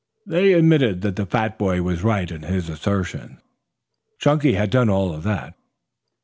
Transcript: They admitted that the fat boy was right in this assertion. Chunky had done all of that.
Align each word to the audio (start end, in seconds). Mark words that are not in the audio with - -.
They 0.25 0.53
admitted 0.53 1.01
that 1.01 1.15
the 1.15 1.27
fat 1.27 1.59
boy 1.59 1.83
was 1.83 2.01
right 2.01 2.31
in 2.31 2.41
this 2.41 2.69
assertion. 2.69 3.37
Chunky 4.19 4.53
had 4.53 4.71
done 4.71 4.89
all 4.89 5.13
of 5.13 5.21
that. 5.25 5.53